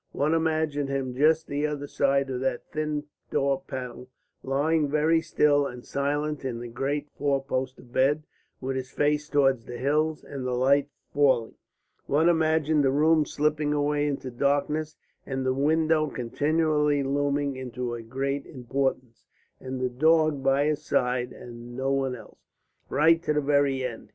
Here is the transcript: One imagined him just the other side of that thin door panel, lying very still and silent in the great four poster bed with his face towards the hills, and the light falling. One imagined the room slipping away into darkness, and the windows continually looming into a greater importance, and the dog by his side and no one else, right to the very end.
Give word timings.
One 0.13 0.33
imagined 0.33 0.89
him 0.89 1.13
just 1.15 1.45
the 1.45 1.67
other 1.67 1.85
side 1.85 2.31
of 2.31 2.39
that 2.41 2.63
thin 2.71 3.03
door 3.29 3.61
panel, 3.67 4.09
lying 4.41 4.87
very 4.89 5.21
still 5.21 5.67
and 5.67 5.85
silent 5.85 6.43
in 6.43 6.57
the 6.57 6.67
great 6.69 7.11
four 7.11 7.43
poster 7.43 7.83
bed 7.83 8.23
with 8.59 8.75
his 8.77 8.89
face 8.89 9.29
towards 9.29 9.65
the 9.65 9.77
hills, 9.77 10.23
and 10.23 10.43
the 10.43 10.55
light 10.55 10.89
falling. 11.13 11.53
One 12.07 12.29
imagined 12.29 12.83
the 12.83 12.89
room 12.89 13.27
slipping 13.27 13.73
away 13.73 14.07
into 14.07 14.31
darkness, 14.31 14.95
and 15.27 15.45
the 15.45 15.53
windows 15.53 16.13
continually 16.15 17.03
looming 17.03 17.55
into 17.55 17.93
a 17.93 18.01
greater 18.01 18.49
importance, 18.49 19.27
and 19.59 19.79
the 19.79 19.89
dog 19.89 20.41
by 20.41 20.65
his 20.65 20.83
side 20.83 21.31
and 21.31 21.77
no 21.77 21.91
one 21.91 22.15
else, 22.15 22.39
right 22.89 23.21
to 23.21 23.33
the 23.33 23.39
very 23.41 23.83
end. 23.85 24.09